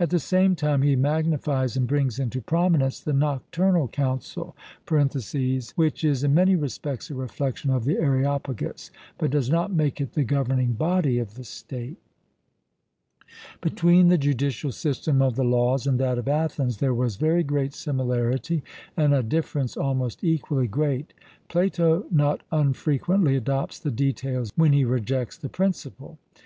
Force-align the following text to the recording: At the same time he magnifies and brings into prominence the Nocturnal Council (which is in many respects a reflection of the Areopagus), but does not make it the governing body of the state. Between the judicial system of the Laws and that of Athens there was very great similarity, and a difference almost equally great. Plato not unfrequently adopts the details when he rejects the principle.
At 0.00 0.08
the 0.08 0.18
same 0.18 0.56
time 0.56 0.80
he 0.80 0.96
magnifies 0.96 1.76
and 1.76 1.86
brings 1.86 2.18
into 2.18 2.40
prominence 2.40 3.00
the 3.00 3.12
Nocturnal 3.12 3.86
Council 3.88 4.56
(which 5.76 6.04
is 6.04 6.24
in 6.24 6.32
many 6.32 6.56
respects 6.56 7.10
a 7.10 7.14
reflection 7.14 7.68
of 7.68 7.84
the 7.84 7.98
Areopagus), 7.98 8.90
but 9.18 9.30
does 9.30 9.50
not 9.50 9.70
make 9.70 10.00
it 10.00 10.12
the 10.14 10.24
governing 10.24 10.72
body 10.72 11.18
of 11.18 11.34
the 11.34 11.44
state. 11.44 11.98
Between 13.60 14.08
the 14.08 14.16
judicial 14.16 14.72
system 14.72 15.20
of 15.20 15.36
the 15.36 15.44
Laws 15.44 15.86
and 15.86 16.00
that 16.00 16.16
of 16.16 16.28
Athens 16.28 16.78
there 16.78 16.94
was 16.94 17.16
very 17.16 17.42
great 17.42 17.74
similarity, 17.74 18.62
and 18.96 19.12
a 19.12 19.22
difference 19.22 19.76
almost 19.76 20.24
equally 20.24 20.66
great. 20.66 21.12
Plato 21.50 22.06
not 22.10 22.40
unfrequently 22.50 23.36
adopts 23.36 23.78
the 23.78 23.90
details 23.90 24.50
when 24.56 24.72
he 24.72 24.86
rejects 24.86 25.36
the 25.36 25.50
principle. 25.50 26.18